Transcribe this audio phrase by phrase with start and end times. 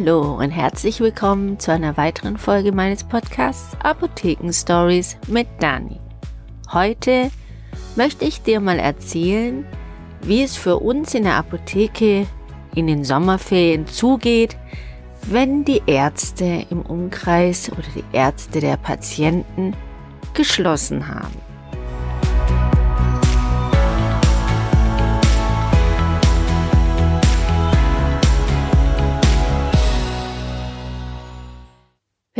[0.00, 6.00] Hallo und herzlich willkommen zu einer weiteren Folge meines Podcasts Apotheken Stories mit Dani.
[6.72, 7.30] Heute
[7.96, 9.66] möchte ich dir mal erzählen,
[10.22, 12.26] wie es für uns in der Apotheke
[12.74, 14.56] in den Sommerferien zugeht,
[15.24, 19.76] wenn die Ärzte im Umkreis oder die Ärzte der Patienten
[20.32, 21.49] geschlossen haben.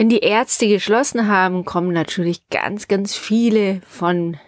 [0.00, 4.38] Wenn die Ärzte geschlossen haben, kommen natürlich ganz, ganz viele von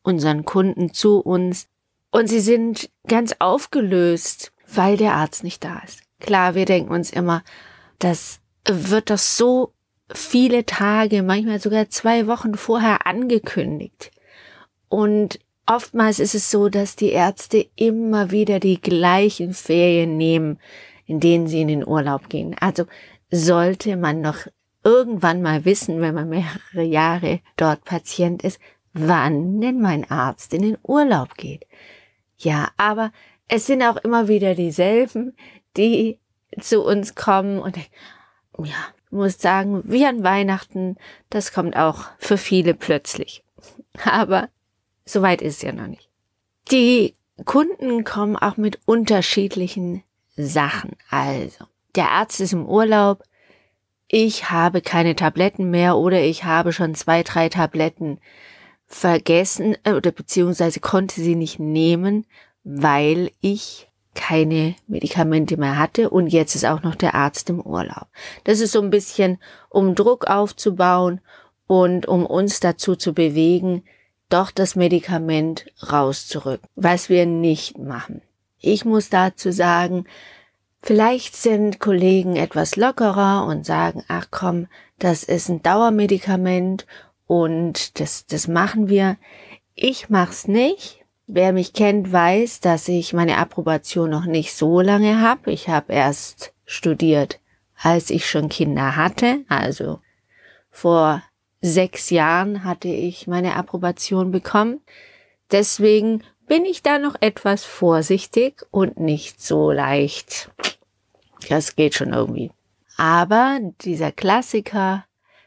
[0.00, 1.68] unseren Kunden zu uns
[2.10, 6.00] und sie sind ganz aufgelöst, weil der Arzt nicht da ist.
[6.18, 7.42] Klar, wir denken uns immer,
[7.98, 9.74] das wird doch so
[10.14, 14.12] viele Tage, manchmal sogar zwei Wochen vorher angekündigt.
[14.88, 20.58] Und oftmals ist es so, dass die Ärzte immer wieder die gleichen Ferien nehmen,
[21.04, 22.56] in denen sie in den Urlaub gehen.
[22.58, 22.86] Also
[23.30, 24.46] sollte man noch
[24.84, 28.58] irgendwann mal wissen, wenn man mehrere Jahre dort Patient ist,
[28.92, 31.66] wann denn mein Arzt in den Urlaub geht.
[32.36, 33.12] Ja, aber
[33.48, 35.36] es sind auch immer wieder dieselben,
[35.76, 36.18] die
[36.60, 37.76] zu uns kommen und
[38.58, 38.74] ja,
[39.10, 40.96] muss sagen, wie an Weihnachten,
[41.30, 43.44] das kommt auch für viele plötzlich.
[44.04, 44.48] Aber
[45.04, 46.08] so weit ist es ja noch nicht.
[46.70, 50.02] Die Kunden kommen auch mit unterschiedlichen
[50.36, 50.96] Sachen.
[51.10, 53.22] Also, der Arzt ist im Urlaub,
[54.14, 58.20] ich habe keine Tabletten mehr oder ich habe schon zwei, drei Tabletten
[58.86, 62.26] vergessen äh, oder beziehungsweise konnte sie nicht nehmen,
[62.62, 68.08] weil ich keine Medikamente mehr hatte und jetzt ist auch noch der Arzt im Urlaub.
[68.44, 69.38] Das ist so ein bisschen,
[69.70, 71.22] um Druck aufzubauen
[71.66, 73.82] und um uns dazu zu bewegen,
[74.28, 78.20] doch das Medikament rauszurücken, was wir nicht machen.
[78.60, 80.04] Ich muss dazu sagen,
[80.84, 84.66] Vielleicht sind Kollegen etwas lockerer und sagen, ach komm,
[84.98, 86.86] das ist ein Dauermedikament
[87.28, 89.16] und das, das machen wir.
[89.76, 91.04] Ich mach's nicht.
[91.28, 95.52] Wer mich kennt, weiß, dass ich meine Approbation noch nicht so lange habe.
[95.52, 97.38] Ich habe erst studiert,
[97.80, 99.44] als ich schon Kinder hatte.
[99.48, 100.00] Also
[100.68, 101.22] vor
[101.60, 104.80] sechs Jahren hatte ich meine Approbation bekommen.
[105.52, 110.50] Deswegen bin ich da noch etwas vorsichtig und nicht so leicht
[111.48, 112.50] das geht schon irgendwie.
[112.96, 115.04] Aber dieser Klassiker,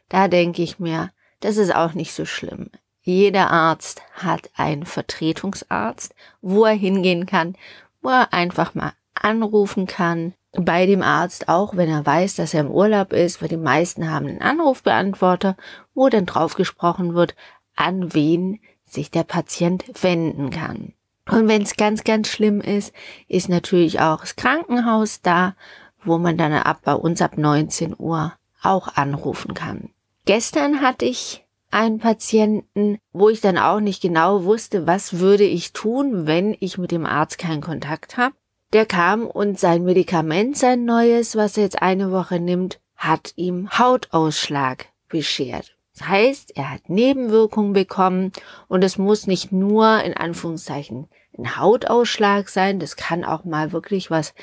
[0.09, 2.69] da denke ich mir, das ist auch nicht so schlimm.
[3.01, 7.55] Jeder Arzt hat einen Vertretungsarzt, wo er hingehen kann,
[8.01, 10.33] wo er einfach mal anrufen kann.
[10.53, 14.09] Bei dem Arzt auch, wenn er weiß, dass er im Urlaub ist, weil die meisten
[14.09, 15.55] haben einen Anrufbeantworter,
[15.93, 17.35] wo dann drauf gesprochen wird,
[17.75, 20.93] an wen sich der Patient wenden kann.
[21.29, 22.93] Und wenn es ganz, ganz schlimm ist,
[23.27, 25.55] ist natürlich auch das Krankenhaus da,
[26.05, 29.89] wo man dann ab bei uns ab 19 Uhr auch anrufen kann.
[30.25, 35.73] Gestern hatte ich einen Patienten, wo ich dann auch nicht genau wusste, was würde ich
[35.73, 38.35] tun, wenn ich mit dem Arzt keinen Kontakt habe.
[38.73, 43.69] Der kam und sein Medikament, sein neues, was er jetzt eine Woche nimmt, hat ihm
[43.77, 45.75] Hautausschlag beschert.
[45.97, 48.31] Das heißt, er hat Nebenwirkungen bekommen
[48.67, 51.07] und es muss nicht nur in Anführungszeichen
[51.37, 54.33] ein Hautausschlag sein, das kann auch mal wirklich was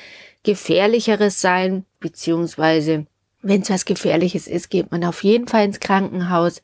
[0.42, 3.06] Gefährlicheres sein, beziehungsweise
[3.42, 6.62] wenn es was Gefährliches ist, geht man auf jeden Fall ins Krankenhaus,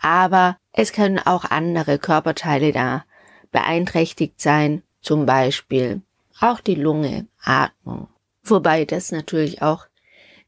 [0.00, 3.04] aber es können auch andere Körperteile da
[3.52, 6.02] beeinträchtigt sein, zum Beispiel
[6.40, 8.08] auch die Lunge, Atmung.
[8.42, 9.86] Wobei das natürlich auch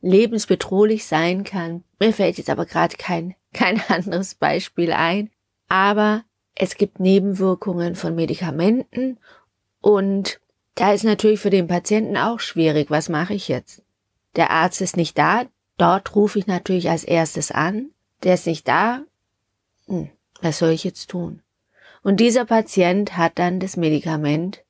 [0.01, 1.85] lebensbedrohlich sein kann.
[1.99, 5.31] Mir fällt jetzt aber gerade kein, kein anderes Beispiel ein.
[5.69, 6.25] Aber
[6.61, 9.19] es gibt Nebenwirkungen von Medikamenten
[9.81, 10.41] und
[10.75, 12.91] da ist natürlich für den Patienten auch schwierig.
[12.91, 13.83] Was mache ich jetzt?
[14.35, 15.45] Der Arzt ist nicht da.
[15.77, 17.91] Dort rufe ich natürlich als erstes an.
[18.25, 19.03] Der ist nicht da.
[19.87, 20.11] Hm,
[20.43, 21.43] was soll ich jetzt tun?
[22.03, 24.65] Und dieser Patient hat dann das Medikament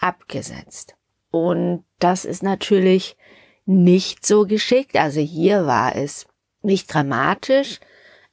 [0.00, 0.94] abgesetzt.
[1.30, 3.16] Und das ist natürlich
[3.66, 4.96] nicht so geschickt.
[4.96, 6.26] Also hier war es
[6.62, 7.78] nicht dramatisch.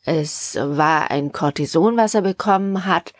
[0.08, 3.14] Es war ein Cortison, was er bekommen hat.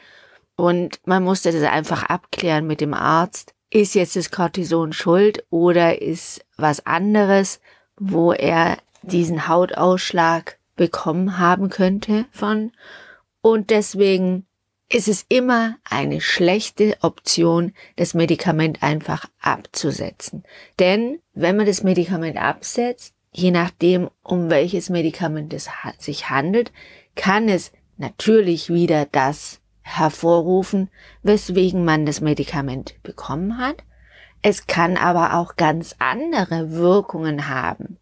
[0.56, 6.02] Und man musste das einfach abklären mit dem Arzt ist jetzt das Cortison schuld oder
[6.02, 7.60] ist was anderes,
[7.98, 12.72] wo er diesen Hautausschlag bekommen haben könnte von.
[13.42, 14.46] Und deswegen
[14.90, 20.44] ist es immer eine schlechte Option, das Medikament einfach abzusetzen.
[20.80, 25.70] Denn wenn man das Medikament absetzt, je nachdem, um welches Medikament es
[26.00, 26.72] sich handelt,
[27.16, 30.90] kann es natürlich wieder das hervorrufen,
[31.24, 33.84] weswegen man das Medikament bekommen hat.
[34.42, 37.98] Es kann aber auch ganz andere Wirkungen haben.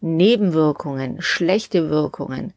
[0.00, 2.54] Nebenwirkungen, schlechte Wirkungen.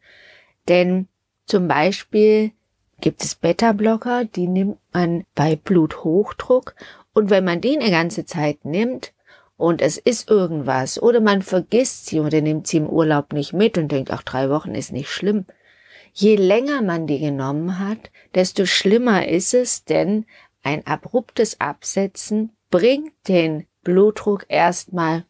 [0.68, 1.08] Denn
[1.46, 2.52] zum Beispiel
[3.00, 6.74] gibt es Beta-Blocker, die nimmt man bei Bluthochdruck
[7.12, 9.12] und wenn man die eine ganze Zeit nimmt
[9.56, 13.78] und es ist irgendwas oder man vergisst sie oder nimmt sie im Urlaub nicht mit
[13.78, 15.46] und denkt, ach, drei Wochen ist nicht schlimm.
[16.12, 20.26] Je länger man die genommen hat, desto schlimmer ist es, denn
[20.62, 25.24] ein abruptes Absetzen bringt den Blutdruck erstmal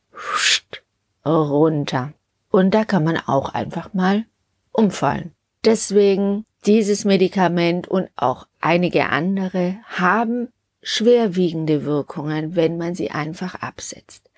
[1.25, 2.13] runter.
[2.51, 4.25] Und da kann man auch einfach mal
[4.73, 5.33] umfallen.
[5.65, 10.49] Deswegen dieses Medikament und auch einige andere haben
[10.89, 14.31] schwerwiegende Wirkungen, wenn man sie einfach absetzt.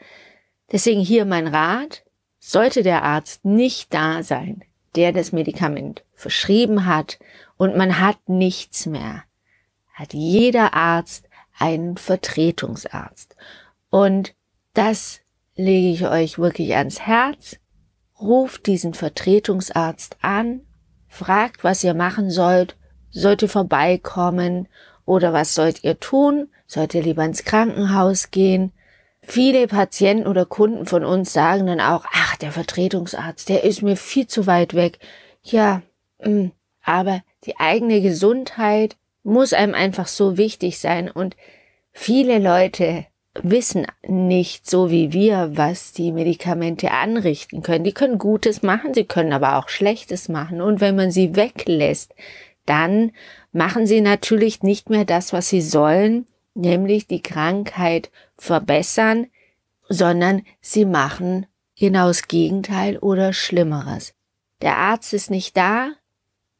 [0.73, 2.05] Deswegen hier mein Rat,
[2.39, 4.65] sollte der Arzt nicht da sein,
[4.97, 7.19] der das Medikament verschrieben hat
[7.59, 9.25] und man hat nichts mehr,
[9.93, 11.29] hat jeder Arzt
[11.59, 13.37] einen Vertretungsarzt.
[13.91, 14.35] Und
[14.73, 15.21] das
[15.55, 17.59] lege ich euch wirklich ans Herz.
[18.19, 20.63] Ruft diesen Vertretungsarzt an,
[21.09, 22.79] fragt, was ihr machen sollt,
[23.11, 24.67] sollt ihr vorbeikommen
[25.09, 26.49] oder was sollt ihr tun?
[26.67, 28.73] Sollt ihr lieber ins Krankenhaus gehen?
[29.23, 33.97] Viele Patienten oder Kunden von uns sagen dann auch, ach, der Vertretungsarzt, der ist mir
[33.97, 34.99] viel zu weit weg.
[35.43, 35.81] Ja,
[36.23, 36.53] mh, mm,
[36.83, 41.37] aber die eigene Gesundheit muss einem einfach so wichtig sein und
[41.93, 43.07] viele Leute
[43.43, 47.85] wissen nicht so wie wir, was die Medikamente anrichten können.
[47.85, 50.61] Die können Gutes machen, sie können aber auch Schlechtes machen.
[50.61, 52.15] Und wenn man sie weglässt,
[52.69, 53.13] dann
[53.53, 59.29] machen sie natürlich nicht mehr das, was sie sollen, nämlich die Krankheit verbessern,
[59.89, 61.47] sondern sie machen
[61.77, 64.15] genau das Gegenteil oder Schlimmeres.
[64.61, 65.93] Der Arzt ist nicht da,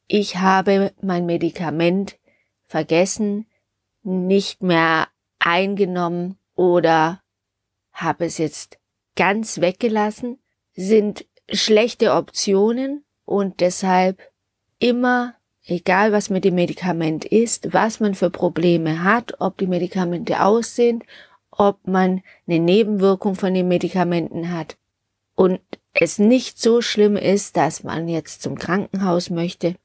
[0.07, 2.17] ich habe mein Medikament
[2.65, 3.45] vergessen,
[4.03, 5.07] nicht mehr
[5.37, 7.21] eingenommen oder
[7.91, 8.79] habe es jetzt
[9.15, 10.39] ganz weggelassen,
[10.73, 14.21] sind schlechte Optionen und deshalb
[14.79, 15.35] immer,
[15.69, 20.75] egal was mit dem Medikament ist, was man für Probleme hat, ob die Medikamente aus
[20.75, 21.03] sind,
[21.51, 24.77] ob man eine Nebenwirkung von den Medikamenten hat
[25.35, 25.59] und
[25.93, 29.75] es nicht so schlimm ist, dass man jetzt zum Krankenhaus möchte,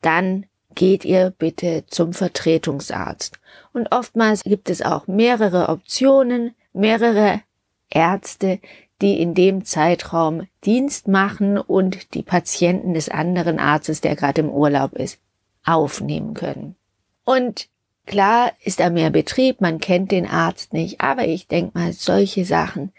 [0.00, 3.38] dann geht ihr bitte zum Vertretungsarzt.
[3.72, 7.42] Und oftmals gibt es auch mehrere Optionen, mehrere
[7.90, 8.60] Ärzte,
[9.02, 14.48] die in dem Zeitraum Dienst machen und die Patienten des anderen Arztes, der gerade im
[14.48, 15.18] Urlaub ist,
[15.64, 16.76] aufnehmen können.
[17.24, 17.68] Und
[18.06, 22.44] klar ist da mehr Betrieb, man kennt den Arzt nicht, aber ich denke mal, solche
[22.44, 22.92] Sachen,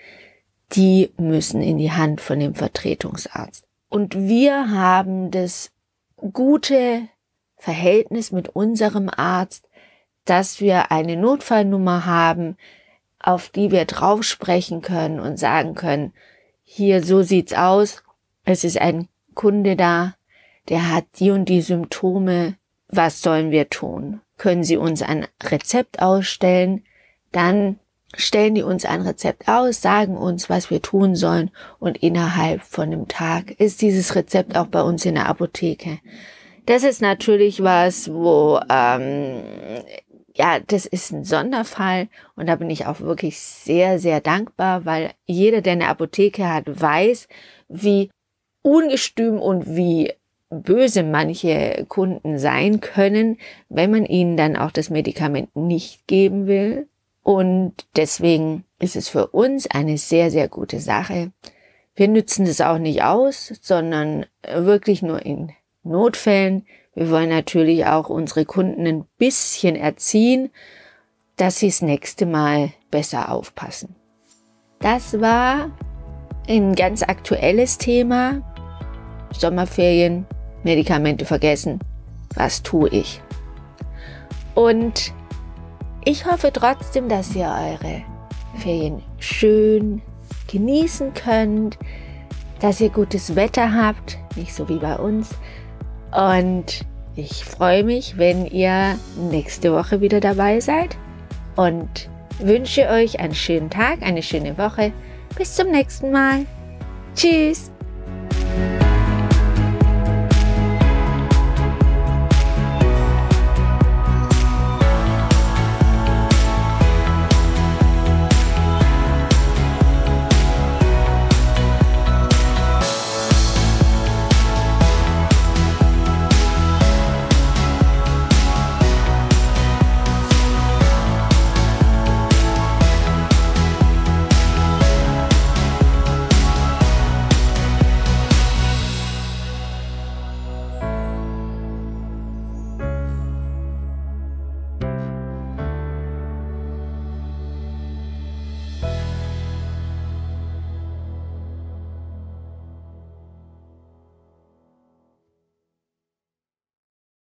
[0.74, 3.66] die müssen in die Hand von dem Vertretungsarzt.
[3.90, 5.72] Und wir haben das
[6.16, 7.08] gute
[7.58, 9.70] Verhältnis mit unserem Arzt,
[10.26, 12.58] dass wir eine Notfallnummer haben,
[13.24, 16.14] auf die wir drauf sprechen können und sagen können,
[16.64, 18.04] hier so sieht's aus,
[18.46, 20.16] es ist ein Kunde da,
[20.70, 22.56] der hat die und die Symptome,
[22.88, 24.22] was sollen wir tun?
[24.38, 26.84] Können Sie uns ein Rezept ausstellen?
[27.32, 27.80] Dann
[28.16, 32.86] stellen die uns ein Rezept aus, sagen uns, was wir tun sollen und innerhalb von
[32.86, 36.00] einem Tag ist dieses Rezept auch bei uns in der Apotheke.
[36.66, 39.44] Das ist natürlich was, wo ähm,
[40.36, 45.12] ja, das ist ein Sonderfall und da bin ich auch wirklich sehr, sehr dankbar, weil
[45.26, 47.28] jeder, der eine Apotheke hat, weiß,
[47.70, 48.10] wie
[48.62, 50.14] ungestüm und wie
[50.50, 53.38] böse manche Kunden sein können,
[53.70, 56.88] wenn man ihnen dann auch das Medikament nicht geben will.
[57.24, 61.32] Und deswegen ist es für uns eine sehr, sehr gute Sache.
[61.96, 65.52] Wir nützen das auch nicht aus, sondern wirklich nur in
[65.84, 66.66] Notfällen.
[66.96, 70.50] Wir wollen natürlich auch unsere Kunden ein bisschen erziehen,
[71.38, 73.96] dass sie das nächste Mal besser aufpassen.
[74.80, 75.72] Das war
[76.48, 78.42] ein ganz aktuelles Thema.
[79.32, 80.28] Sommerferien,
[80.64, 81.80] Medikamente vergessen.
[82.36, 83.22] Was tue ich?
[84.54, 85.14] Und
[86.06, 88.04] ich hoffe trotzdem, dass ihr eure
[88.58, 90.02] Ferien schön
[90.52, 91.80] genießen könnt,
[92.60, 95.32] dass ihr gutes Wetter habt, nicht so wie bei uns,
[96.16, 98.98] und ich freue mich, wenn ihr
[99.30, 100.98] nächste Woche wieder dabei seid
[101.56, 104.92] und wünsche euch einen schönen Tag, eine schöne Woche.
[105.38, 106.46] Bis zum nächsten Mal.
[107.16, 107.73] Tschüss.